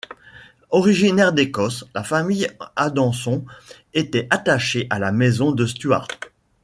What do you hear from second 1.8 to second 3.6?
la famille Adanson